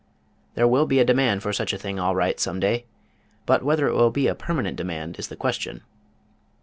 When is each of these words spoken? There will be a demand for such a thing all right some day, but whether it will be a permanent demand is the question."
There 0.55 0.67
will 0.67 0.87
be 0.87 0.97
a 0.97 1.05
demand 1.05 1.43
for 1.43 1.53
such 1.53 1.73
a 1.73 1.77
thing 1.77 1.99
all 1.99 2.15
right 2.15 2.39
some 2.39 2.59
day, 2.59 2.85
but 3.45 3.61
whether 3.61 3.87
it 3.87 3.93
will 3.93 4.09
be 4.09 4.25
a 4.25 4.33
permanent 4.33 4.75
demand 4.75 5.19
is 5.19 5.27
the 5.27 5.35
question." 5.35 5.81